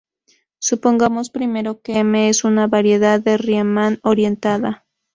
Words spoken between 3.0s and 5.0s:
de Riemann orientada.